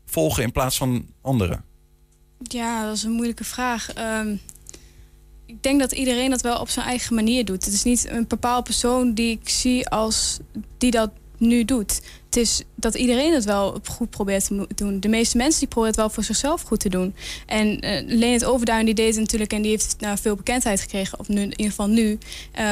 volgen 0.06 0.44
in 0.44 0.52
plaats 0.52 0.78
van 0.78 1.06
anderen. 1.22 1.64
Ja, 2.40 2.86
dat 2.86 2.96
is 2.96 3.04
een 3.04 3.12
moeilijke 3.12 3.44
vraag. 3.44 3.94
Ehm, 3.94 4.36
ik 5.46 5.64
denk 5.64 5.80
dat 5.80 5.92
iedereen 5.92 6.30
dat 6.30 6.42
wel 6.42 6.60
op 6.60 6.70
zijn 6.70 6.86
eigen 6.86 7.16
manier 7.16 7.46
doet. 7.46 7.66
Het 7.66 7.74
is 7.74 7.84
niet 7.84 8.10
een 8.10 8.28
bepaalde 8.28 8.64
persoon 8.64 9.14
die 9.14 9.40
ik 9.42 9.50
zie 9.50 9.90
als 9.90 10.40
die 10.78 10.92
dat 10.92 11.10
nu 11.38 11.66
doet. 11.66 12.02
Het 12.26 12.36
is 12.36 12.64
dat 12.76 12.96
iedereen 12.96 13.34
het 13.34 13.46
wel 13.46 13.80
goed 13.92 14.10
probeert 14.10 14.46
te 14.46 14.68
doen. 14.76 15.00
De 15.00 15.08
meeste 15.08 15.38
mensen 15.38 15.60
die 15.60 15.68
proberen 15.68 15.96
het 15.96 16.04
wel 16.04 16.10
voor 16.14 16.24
zichzelf 16.24 16.62
goed 16.62 16.80
te 16.80 16.90
doen. 16.90 17.16
En 17.46 17.86
uh, 17.86 18.00
Leen 18.06 18.34
het 18.34 18.46
Overduin 18.46 18.86
die 18.86 18.94
deed 18.94 19.10
het 19.10 19.20
natuurlijk 19.20 19.54
en 19.54 19.62
die 19.62 19.72
heeft 19.72 19.96
nou, 20.00 20.18
veel 20.18 20.36
bekendheid 20.36 20.82
gekregen. 20.82 21.20
Of 21.20 21.28
nu, 21.28 21.42
in 21.42 21.50
ieder 21.50 21.66
geval 21.66 21.88
nu. 21.88 22.18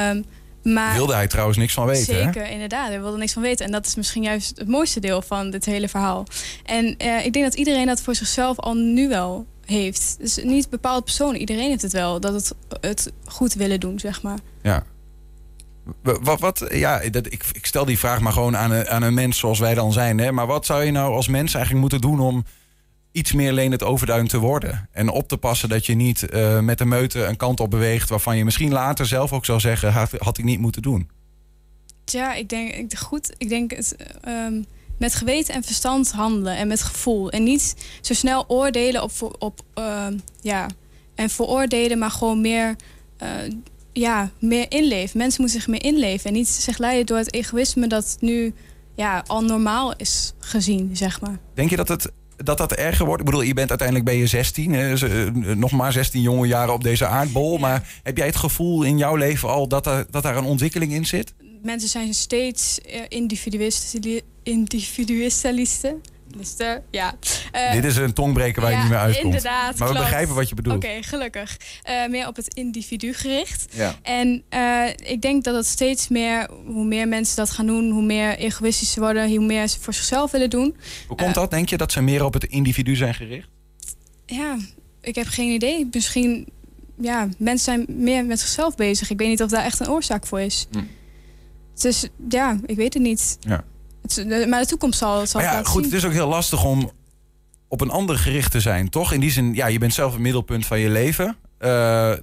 Um, 0.09 0.25
maar 0.73 0.95
wilde 0.95 1.13
hij 1.13 1.27
trouwens 1.27 1.57
niks 1.57 1.73
van 1.73 1.85
weten. 1.85 2.15
Zeker, 2.15 2.49
inderdaad. 2.49 2.87
Hij 2.87 3.01
wilde 3.01 3.17
niks 3.17 3.33
van 3.33 3.41
weten. 3.41 3.65
En 3.65 3.71
dat 3.71 3.85
is 3.85 3.95
misschien 3.95 4.23
juist 4.23 4.57
het 4.57 4.67
mooiste 4.67 4.99
deel 4.99 5.21
van 5.21 5.49
dit 5.49 5.65
hele 5.65 5.87
verhaal. 5.87 6.25
En 6.65 6.85
uh, 6.85 7.25
ik 7.25 7.33
denk 7.33 7.45
dat 7.45 7.53
iedereen 7.53 7.85
dat 7.85 8.01
voor 8.01 8.15
zichzelf 8.15 8.59
al 8.59 8.73
nu 8.73 9.07
wel 9.07 9.45
heeft. 9.65 10.15
Dus 10.19 10.39
niet 10.43 10.69
bepaalde 10.69 11.01
persoon, 11.01 11.35
iedereen 11.35 11.69
heeft 11.69 11.81
het 11.81 11.91
wel. 11.91 12.19
Dat 12.19 12.33
het, 12.33 12.53
het 12.81 13.11
goed 13.25 13.53
willen 13.53 13.79
doen, 13.79 13.99
zeg 13.99 14.21
maar. 14.21 14.39
Ja. 14.61 14.83
Wat, 16.01 16.39
wat, 16.39 16.65
ja, 16.69 17.09
dat, 17.09 17.25
ik, 17.25 17.43
ik 17.53 17.65
stel 17.65 17.85
die 17.85 17.99
vraag 17.99 18.19
maar 18.19 18.33
gewoon 18.33 18.57
aan 18.57 18.71
een, 18.71 18.87
aan 18.87 19.01
een 19.01 19.13
mens 19.13 19.37
zoals 19.37 19.59
wij 19.59 19.73
dan 19.73 19.93
zijn. 19.93 20.17
Hè? 20.17 20.31
Maar 20.31 20.47
wat 20.47 20.65
zou 20.65 20.83
je 20.83 20.91
nou 20.91 21.13
als 21.13 21.27
mens 21.27 21.53
eigenlijk 21.53 21.81
moeten 21.81 22.09
doen 22.09 22.19
om 22.19 22.45
iets 23.11 23.33
meer 23.33 23.53
leen 23.53 23.71
het 23.71 23.83
overduin 23.83 24.27
te 24.27 24.39
worden? 24.39 24.89
En 24.91 25.09
op 25.09 25.27
te 25.27 25.37
passen 25.37 25.69
dat 25.69 25.85
je 25.85 25.95
niet 25.95 26.27
uh, 26.33 26.59
met 26.59 26.77
de 26.77 26.85
meute 26.85 27.25
een 27.25 27.37
kant 27.37 27.59
op 27.59 27.69
beweegt... 27.69 28.09
waarvan 28.09 28.37
je 28.37 28.45
misschien 28.45 28.71
later 28.71 29.05
zelf 29.05 29.33
ook 29.33 29.45
zou 29.45 29.59
zeggen... 29.59 29.93
had, 30.17 30.37
ik 30.37 30.43
niet 30.43 30.59
moeten 30.59 30.81
doen. 30.81 31.09
Ja, 32.05 32.33
ik 32.33 32.49
denk 32.49 32.71
ik, 32.71 32.97
goed. 32.97 33.35
Ik 33.37 33.49
denk 33.49 33.71
het... 33.71 33.95
Um, 34.27 34.65
met 34.97 35.15
geweten 35.15 35.53
en 35.53 35.63
verstand 35.63 36.11
handelen 36.11 36.57
en 36.57 36.67
met 36.67 36.81
gevoel. 36.81 37.29
En 37.29 37.43
niet 37.43 37.75
zo 38.01 38.13
snel 38.13 38.45
oordelen 38.47 39.03
op, 39.03 39.11
op 39.39 39.61
uh, 39.79 40.07
ja, 40.41 40.67
en 41.15 41.29
veroordelen, 41.29 41.97
maar 41.97 42.11
gewoon 42.11 42.41
meer, 42.41 42.75
uh, 43.23 43.29
ja, 43.99 44.31
meer 44.39 44.65
inleven. 44.71 45.17
Mensen 45.17 45.41
moeten 45.41 45.59
zich 45.59 45.69
meer 45.69 45.83
inleven 45.83 46.25
en 46.25 46.33
niet 46.33 46.47
zich 46.47 46.77
leiden 46.77 47.05
door 47.05 47.17
het 47.17 47.33
egoïsme 47.33 47.87
dat 47.87 48.17
nu 48.19 48.53
ja, 48.95 49.23
al 49.27 49.41
normaal 49.41 49.95
is 49.95 50.33
gezien, 50.39 50.89
zeg 50.93 51.21
maar. 51.21 51.39
Denk 51.53 51.69
je 51.69 51.75
dat 51.75 51.87
het 51.87 52.11
dat 52.37 52.57
dat 52.57 52.73
erger 52.73 53.05
wordt? 53.05 53.19
Ik 53.19 53.25
bedoel, 53.25 53.41
je 53.41 53.53
bent 53.53 53.69
uiteindelijk 53.69 54.09
ben 54.09 54.17
je 54.17 54.27
16, 54.27 54.73
hè, 54.73 54.89
dus, 54.89 55.01
uh, 55.01 55.55
nog 55.55 55.71
maar 55.71 55.91
16 55.91 56.21
jonge 56.21 56.47
jaren 56.47 56.73
op 56.73 56.83
deze 56.83 57.05
aardbol. 57.05 57.53
Ja. 57.53 57.59
Maar 57.59 57.99
heb 58.03 58.17
jij 58.17 58.25
het 58.25 58.35
gevoel 58.35 58.83
in 58.83 58.97
jouw 58.97 59.15
leven 59.15 59.49
al 59.49 59.67
dat, 59.67 59.87
er, 59.87 60.05
dat 60.09 60.23
daar 60.23 60.37
een 60.37 60.43
ontwikkeling 60.43 60.91
in 60.91 61.05
zit? 61.05 61.33
mensen 61.65 61.89
zijn 61.89 62.13
steeds 62.13 62.79
uh, 62.87 63.01
Ja. 66.91 67.13
Uh, 67.55 67.71
Dit 67.71 67.85
is 67.85 67.95
een 67.95 68.13
tongbreker 68.13 68.61
waar 68.61 68.71
je 68.71 68.77
niet 68.77 68.89
meer 68.89 68.97
uitkomt. 68.97 69.25
Inderdaad, 69.25 69.77
maar 69.77 69.87
we 69.87 69.93
klopt. 69.93 70.09
begrijpen 70.09 70.35
wat 70.35 70.49
je 70.49 70.55
bedoelt. 70.55 70.75
Oké, 70.75 70.85
okay, 70.85 71.03
gelukkig. 71.03 71.57
Uh, 71.89 72.07
meer 72.07 72.27
op 72.27 72.35
het 72.35 72.53
individu 72.53 73.13
gericht. 73.13 73.65
Ja. 73.71 73.95
En 74.01 74.43
uh, 74.49 74.87
ik 74.87 75.21
denk 75.21 75.43
dat 75.43 75.55
het 75.55 75.65
steeds 75.65 76.07
meer, 76.07 76.49
hoe 76.65 76.85
meer 76.85 77.07
mensen 77.07 77.35
dat 77.35 77.49
gaan 77.49 77.67
doen, 77.67 77.89
hoe 77.89 78.03
meer 78.03 78.37
egoïstisch 78.37 78.91
ze 78.91 78.99
worden, 78.99 79.29
hoe 79.29 79.45
meer 79.45 79.67
ze 79.67 79.79
voor 79.79 79.93
zichzelf 79.93 80.31
willen 80.31 80.49
doen. 80.49 80.75
Hoe 81.07 81.17
komt 81.17 81.33
dat? 81.33 81.51
Denk 81.51 81.69
je 81.69 81.77
dat 81.77 81.91
ze 81.91 82.01
meer 82.01 82.25
op 82.25 82.33
het 82.33 82.43
individu 82.43 82.95
zijn 82.95 83.13
gericht? 83.13 83.49
Ja, 84.25 84.57
ik 85.01 85.15
heb 85.15 85.27
geen 85.27 85.49
idee. 85.51 85.87
Misschien, 85.91 86.47
ja, 86.99 87.29
mensen 87.37 87.85
zijn 87.85 88.03
meer 88.03 88.25
met 88.25 88.39
zichzelf 88.39 88.75
bezig. 88.75 89.09
Ik 89.09 89.17
weet 89.17 89.27
niet 89.27 89.43
of 89.43 89.49
daar 89.49 89.63
echt 89.63 89.79
een 89.79 89.89
oorzaak 89.89 90.25
voor 90.27 90.41
is. 90.41 90.67
Hm. 90.71 90.79
Dus 91.81 92.07
ja, 92.29 92.59
ik 92.65 92.75
weet 92.75 92.93
het 92.93 93.03
niet. 93.03 93.37
Ja. 93.39 93.63
Het, 94.13 94.47
maar 94.47 94.61
de 94.61 94.67
toekomst 94.67 94.99
zal, 94.99 95.25
zal 95.27 95.41
Maar 95.41 95.51
ja, 95.53 95.63
goed, 95.63 95.73
zien. 95.83 95.83
het 95.83 95.93
is 95.93 96.05
ook 96.05 96.11
heel 96.15 96.27
lastig 96.27 96.63
om 96.63 96.91
op 97.67 97.81
een 97.81 97.89
ander 97.89 98.17
gericht 98.17 98.51
te 98.51 98.59
zijn, 98.59 98.89
toch? 98.89 99.11
In 99.13 99.19
die 99.19 99.31
zin, 99.31 99.53
ja, 99.53 99.67
je 99.67 99.77
bent 99.79 99.93
zelf 99.93 100.11
het 100.11 100.21
middelpunt 100.21 100.65
van 100.65 100.79
je 100.79 100.89
leven. 100.89 101.37
Eh, 101.57 101.69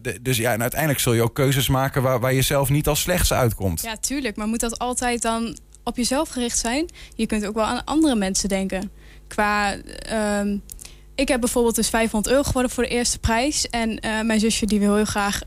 de- 0.03 0.19
dus 0.23 0.37
ja, 0.37 0.53
en 0.53 0.61
uiteindelijk 0.61 1.01
zul 1.01 1.13
je 1.13 1.23
ook 1.23 1.35
keuzes 1.35 1.69
maken 1.69 2.03
waar, 2.03 2.21
waar 2.21 2.33
je 2.33 2.43
zelf 2.43 2.69
niet 2.69 2.89
als 2.89 3.01
slechts 3.01 3.33
uitkomt. 3.33 3.83
Ja, 3.83 3.97
tuurlijk. 3.97 4.37
Maar 4.37 4.47
moet 4.47 4.61
dat 4.61 4.79
altijd 4.79 5.23
dan 5.23 5.57
op 5.85 5.97
jezelf 5.97 6.29
gericht 6.29 6.59
zijn? 6.59 6.89
Je 7.15 7.27
kunt 7.27 7.47
ook 7.47 7.55
wel 7.55 7.65
aan 7.65 7.85
andere 7.85 8.15
mensen 8.15 8.49
denken. 8.49 8.91
Qua... 9.29 9.75
ehm, 9.75 10.57
ik 11.15 11.29
heb 11.29 11.41
bijvoorbeeld 11.41 11.75
dus 11.75 11.89
500 11.89 12.35
euro 12.35 12.43
geworden 12.47 12.71
voor 12.71 12.83
de 12.83 12.89
eerste 12.91 13.19
prijs. 13.19 13.69
En 13.69 14.01
eh, 14.01 14.21
mijn 14.21 14.41
zusje 14.41 14.67
die 14.67 14.79
wil 14.81 14.95
heel 14.95 15.05
graag 15.05 15.41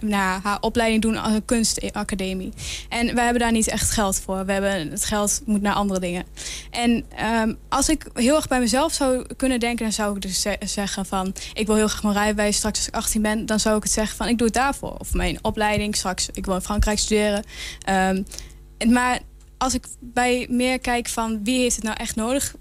nou, 0.00 0.40
haar 0.42 0.60
opleiding 0.60 1.02
doen 1.02 1.16
als 1.16 1.32
een 1.32 1.44
kunstacademie. 1.44 2.52
En 2.88 3.14
wij 3.14 3.24
hebben 3.24 3.42
daar 3.42 3.52
niet 3.52 3.68
echt 3.68 3.90
geld 3.90 4.20
voor. 4.20 4.44
We 4.46 4.52
hebben, 4.52 4.90
het 4.90 5.04
geld 5.04 5.42
moet 5.44 5.62
naar 5.62 5.74
andere 5.74 6.00
dingen. 6.00 6.24
En 6.70 7.04
ehm, 7.16 7.54
als 7.68 7.88
ik 7.88 8.06
heel 8.14 8.36
erg 8.36 8.48
bij 8.48 8.60
mezelf 8.60 8.92
zou 8.92 9.34
kunnen 9.36 9.60
denken... 9.60 9.84
dan 9.84 9.92
zou 9.92 10.16
ik 10.16 10.22
dus 10.22 10.40
ze- 10.40 10.58
zeggen 10.64 11.06
van... 11.06 11.34
ik 11.52 11.66
wil 11.66 11.76
heel 11.76 11.88
graag 11.88 12.02
mijn 12.02 12.14
rijbewijs 12.14 12.56
straks 12.56 12.78
als 12.78 12.88
ik 12.88 12.94
18 12.94 13.22
ben... 13.22 13.46
dan 13.46 13.60
zou 13.60 13.76
ik 13.76 13.82
het 13.82 13.92
zeggen 13.92 14.16
van 14.16 14.28
ik 14.28 14.38
doe 14.38 14.46
het 14.46 14.56
daarvoor. 14.56 14.94
Of 14.98 15.12
mijn 15.12 15.38
opleiding 15.42 15.96
straks. 15.96 16.28
Ik 16.32 16.44
wil 16.46 16.54
in 16.54 16.60
Frankrijk 16.60 16.98
studeren. 16.98 17.44
Ehm, 17.84 18.22
maar 18.88 19.18
als 19.58 19.74
ik 19.74 19.86
bij 20.00 20.46
meer 20.50 20.78
kijk 20.78 21.08
van 21.08 21.44
wie 21.44 21.60
heeft 21.60 21.76
het 21.76 21.84
nou 21.84 21.96
echt 21.96 22.16
nodig... 22.16 22.54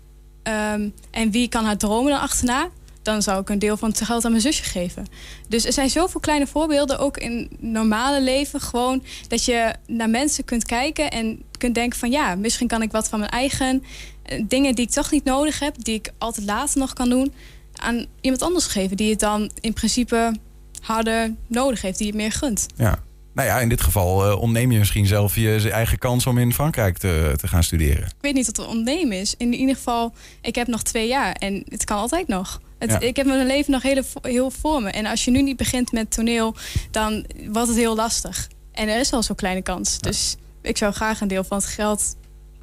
ehm, 0.45 0.89
en 1.11 1.31
wie 1.31 1.49
kan 1.49 1.65
haar 1.65 1.77
dromen 1.77 2.11
dan 2.11 2.21
achterna... 2.21 2.69
dan 3.01 3.21
zou 3.21 3.41
ik 3.41 3.49
een 3.49 3.59
deel 3.59 3.77
van 3.77 3.89
het 3.89 4.01
geld 4.01 4.25
aan 4.25 4.31
mijn 4.31 4.43
zusje 4.43 4.63
geven. 4.63 5.05
Dus 5.47 5.65
er 5.65 5.73
zijn 5.73 5.89
zoveel 5.89 6.19
kleine 6.19 6.47
voorbeelden, 6.47 6.99
ook 6.99 7.17
in 7.17 7.49
normale 7.59 8.21
leven. 8.21 8.61
Gewoon 8.61 9.03
dat 9.27 9.45
je 9.45 9.73
naar 9.87 10.09
mensen 10.09 10.45
kunt 10.45 10.65
kijken 10.65 11.11
en 11.11 11.43
kunt 11.57 11.75
denken 11.75 11.99
van... 11.99 12.11
ja, 12.11 12.35
misschien 12.35 12.67
kan 12.67 12.81
ik 12.81 12.91
wat 12.91 13.09
van 13.09 13.19
mijn 13.19 13.31
eigen 13.31 13.83
eh, 14.23 14.43
dingen 14.47 14.75
die 14.75 14.85
ik 14.85 14.91
toch 14.91 15.11
niet 15.11 15.23
nodig 15.23 15.59
heb... 15.59 15.83
die 15.83 15.95
ik 15.95 16.11
altijd 16.17 16.45
later 16.45 16.79
nog 16.79 16.93
kan 16.93 17.09
doen, 17.09 17.33
aan 17.75 18.05
iemand 18.21 18.41
anders 18.41 18.65
geven... 18.65 18.97
die 18.97 19.09
het 19.09 19.19
dan 19.19 19.51
in 19.59 19.73
principe 19.73 20.33
harder 20.81 21.33
nodig 21.47 21.81
heeft, 21.81 21.97
die 21.97 22.07
het 22.07 22.15
meer 22.15 22.31
gunt. 22.31 22.65
Ja. 22.75 22.99
Nou 23.35 23.47
ja, 23.47 23.59
in 23.59 23.69
dit 23.69 23.81
geval 23.81 24.25
eh, 24.25 24.41
ontneem 24.41 24.71
je 24.71 24.79
misschien 24.79 25.05
zelf 25.05 25.35
je 25.35 25.69
eigen 25.71 25.97
kans 25.97 26.25
om 26.27 26.37
in 26.37 26.53
Frankrijk 26.53 26.97
te, 26.97 27.33
te 27.35 27.47
gaan 27.47 27.63
studeren. 27.63 28.05
Ik 28.05 28.13
weet 28.21 28.33
niet 28.33 28.45
wat 28.45 28.57
er 28.57 28.67
ondernemen 28.67 29.19
is. 29.19 29.35
In 29.37 29.53
ieder 29.53 29.75
geval, 29.75 30.13
ik 30.41 30.55
heb 30.55 30.67
nog 30.67 30.83
twee 30.83 31.07
jaar 31.07 31.31
en 31.31 31.63
het 31.69 31.83
kan 31.83 31.97
altijd 31.97 32.27
nog. 32.27 32.61
Het, 32.79 32.91
Ja. 32.91 32.99
Ik 32.99 33.15
heb 33.15 33.25
mijn 33.25 33.45
leven 33.45 33.71
nog 33.71 33.81
hele, 33.81 34.03
heel 34.21 34.51
voor 34.51 34.81
me. 34.81 34.89
En 34.89 35.05
als 35.05 35.25
je 35.25 35.31
nu 35.31 35.41
niet 35.41 35.57
begint 35.57 35.91
met 35.91 36.11
toneel, 36.11 36.55
dan 36.91 37.25
wordt 37.51 37.67
het 37.67 37.77
heel 37.77 37.95
lastig. 37.95 38.49
En 38.71 38.87
er 38.87 38.99
is 38.99 39.13
al 39.13 39.23
zo'n 39.23 39.35
kleine 39.35 39.61
kans. 39.61 39.99
Dus 39.99 40.35
ik 40.61 40.77
zou 40.77 40.93
graag 40.93 41.21
een 41.21 41.27
deel 41.27 41.43
van 41.43 41.57
het 41.57 41.67
geld 41.67 42.15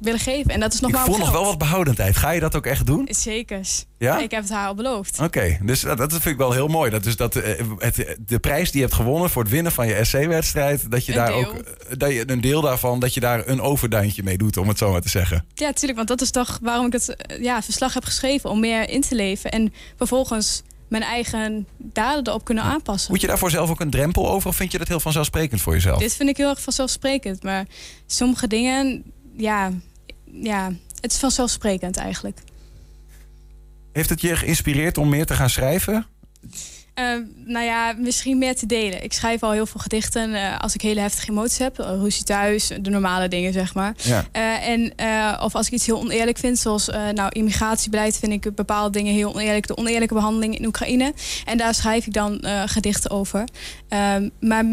willen 0.03 0.19
geven. 0.19 0.51
En 0.51 0.59
dat 0.59 0.73
is 0.73 0.79
nog 0.79 0.89
ik 0.89 0.95
maar 0.95 1.05
voel 1.05 1.17
nog 1.17 1.31
wel 1.31 1.45
wat 1.45 1.57
behoudendheid. 1.57 2.15
Ga 2.17 2.31
je 2.31 2.39
dat 2.39 2.55
ook 2.55 2.65
echt 2.65 2.85
doen? 2.85 3.07
Zekers. 3.11 3.85
Ja? 3.97 4.19
Ik 4.19 4.31
heb 4.31 4.41
het 4.41 4.51
haar 4.51 4.67
al 4.67 4.75
beloofd. 4.75 5.19
Oké, 5.19 5.57
dus 5.61 5.81
dat, 5.81 5.97
dat 5.97 6.11
vind 6.11 6.25
ik 6.25 6.37
wel 6.37 6.51
heel 6.51 6.67
mooi. 6.67 6.91
Dat 6.91 7.03
dus 7.03 7.15
dat 7.15 7.35
eh, 7.35 7.65
het, 7.77 8.15
de 8.25 8.39
prijs 8.39 8.71
die 8.71 8.81
je 8.81 8.85
hebt 8.85 8.99
gewonnen 8.99 9.29
voor 9.29 9.41
het 9.41 9.51
winnen 9.51 9.71
van 9.71 9.87
je 9.87 10.03
SC-wedstrijd, 10.03 10.91
dat 10.91 11.05
je 11.05 11.11
Een 11.11 11.17
daar 11.17 11.27
deel. 11.27 11.45
ook 11.45 11.53
eh, 11.53 11.97
dat 11.97 12.11
je 12.11 12.29
een 12.29 12.41
deel 12.41 12.61
daarvan, 12.61 12.99
dat 12.99 13.13
je 13.13 13.19
daar 13.19 13.47
een 13.47 13.61
overduintje 13.61 14.23
mee 14.23 14.37
doet, 14.37 14.57
om 14.57 14.67
het 14.67 14.77
zo 14.77 14.91
maar 14.91 15.01
te 15.01 15.09
zeggen. 15.09 15.45
Ja, 15.53 15.65
natuurlijk. 15.65 15.95
Want 15.95 16.07
dat 16.07 16.21
is 16.21 16.31
toch 16.31 16.59
waarom 16.61 16.85
ik 16.85 16.93
het 16.93 17.15
eh, 17.15 17.43
ja, 17.43 17.61
verslag 17.61 17.93
heb 17.93 18.03
geschreven. 18.03 18.49
Om 18.49 18.59
meer 18.59 18.89
in 18.89 19.01
te 19.01 19.15
leven. 19.15 19.51
En 19.51 19.73
vervolgens 19.97 20.63
mijn 20.87 21.03
eigen 21.03 21.67
daden 21.77 22.27
erop 22.27 22.45
kunnen 22.45 22.63
aanpassen. 22.63 23.11
Moet 23.11 23.21
je 23.21 23.27
daarvoor 23.27 23.49
zelf 23.51 23.69
ook 23.69 23.79
een 23.79 23.89
drempel 23.89 24.29
over, 24.29 24.49
of 24.49 24.55
vind 24.55 24.71
je 24.71 24.77
dat 24.77 24.87
heel 24.87 24.99
vanzelfsprekend 24.99 25.61
voor 25.61 25.73
jezelf? 25.73 25.99
Dit 25.99 26.13
vind 26.13 26.29
ik 26.29 26.37
heel 26.37 26.49
erg 26.49 26.61
vanzelfsprekend. 26.61 27.43
Maar 27.43 27.65
sommige 28.05 28.47
dingen, 28.47 29.03
ja, 29.37 29.71
ja 30.41 30.71
het 31.01 31.11
is 31.11 31.17
vanzelfsprekend 31.17 31.97
eigenlijk. 31.97 32.39
Heeft 33.91 34.09
het 34.09 34.21
je 34.21 34.35
geïnspireerd 34.35 34.97
om 34.97 35.09
meer 35.09 35.25
te 35.25 35.33
gaan 35.33 35.49
schrijven? 35.49 36.05
Eh, 36.93 37.05
nou 37.45 37.65
ja, 37.65 37.93
misschien 37.97 38.37
meer 38.37 38.55
te 38.55 38.65
delen. 38.65 39.03
Ik 39.03 39.13
schrijf 39.13 39.43
al 39.43 39.51
heel 39.51 39.65
veel 39.65 39.81
gedichten 39.81 40.33
eh, 40.35 40.59
als 40.59 40.73
ik 40.73 40.81
hele 40.81 40.99
heftige 40.99 41.31
emoties 41.31 41.57
heb. 41.57 41.79
Uh, 41.79 41.87
ruzie 41.87 42.23
thuis, 42.23 42.67
de 42.81 42.89
normale 42.89 43.27
dingen, 43.27 43.53
zeg 43.53 43.73
maar. 43.73 43.93
Ja. 43.97 44.25
Eh, 44.31 44.67
en, 44.67 44.95
eh, 44.95 45.41
of 45.43 45.55
als 45.55 45.67
ik 45.67 45.73
iets 45.73 45.85
heel 45.85 45.99
oneerlijk 45.99 46.37
vind, 46.37 46.59
zoals 46.59 46.89
eh, 46.89 47.09
nou, 47.09 47.29
immigratiebeleid, 47.31 48.17
vind 48.17 48.31
ik 48.45 48.55
bepaalde 48.55 48.89
dingen 48.89 49.13
heel 49.13 49.33
oneerlijk. 49.33 49.67
De 49.67 49.77
oneerlijke 49.77 50.13
behandeling 50.13 50.57
in 50.57 50.65
Oekraïne. 50.65 51.13
En 51.45 51.57
daar 51.57 51.75
schrijf 51.75 52.05
ik 52.05 52.13
dan 52.13 52.39
eh, 52.39 52.63
gedichten 52.65 53.11
over. 53.11 53.43
Ehm, 53.89 54.29
maar 54.39 54.65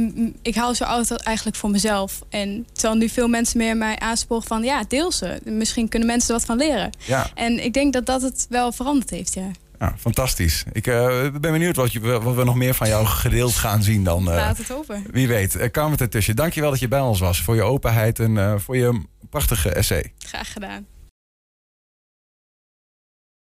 ik 0.43 0.55
hou 0.55 0.75
zo 0.75 0.85
altijd 0.85 1.21
eigenlijk 1.23 1.57
voor 1.57 1.71
mezelf. 1.71 2.21
En 2.29 2.67
terwijl 2.73 2.95
nu 2.95 3.09
veel 3.09 3.29
mensen 3.29 3.59
meer 3.59 3.77
mij 3.77 3.99
aansporen 3.99 4.43
van 4.47 4.63
ja, 4.63 4.83
deel 4.89 5.13
ze. 5.13 5.41
Misschien 5.45 5.89
kunnen 5.89 6.09
mensen 6.09 6.29
er 6.29 6.35
wat 6.35 6.45
van 6.45 6.57
leren. 6.57 6.91
Ja. 7.07 7.31
En 7.35 7.65
ik 7.65 7.73
denk 7.73 7.93
dat 7.93 8.07
dat 8.07 8.23
het 8.23 8.47
wel 8.49 8.73
veranderd 8.73 9.11
heeft, 9.11 9.35
ja. 9.35 9.51
Ja, 9.81 9.95
fantastisch. 9.99 10.65
Ik 10.73 10.87
eh, 10.87 11.07
ben 11.41 11.53
benieuwd 11.53 11.77
wat, 11.77 11.93
je, 11.93 12.01
wat 12.01 12.35
we 12.35 12.45
nog 12.45 12.55
meer 12.55 12.75
van 12.75 12.89
jou 12.89 13.07
gedeeld 13.07 13.55
gaan 13.55 13.83
zien 13.83 14.05
dan. 14.05 14.19
eh, 14.31 14.35
Laat 14.37 14.59
het 14.59 14.73
over. 14.73 15.03
wie 15.11 15.29
weet. 15.29 15.57
Uh, 15.57 15.65
Carmen 15.67 15.99
ertussen. 15.99 16.37
Dankjewel 16.37 16.71
dat 16.71 16.79
je 16.81 16.89
bij 16.89 17.01
ons 17.01 17.21
was. 17.21 17.43
Voor 17.43 17.55
je 17.55 17.63
openheid 17.63 18.19
en 18.19 18.39
eh, 18.39 18.55
voor 18.59 18.77
je 18.77 19.03
prachtige 19.31 19.71
essay. 19.71 20.13
Graag 20.19 20.53
gedaan. 20.53 20.87